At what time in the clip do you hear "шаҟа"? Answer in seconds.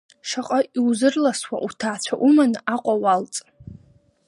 0.29-0.59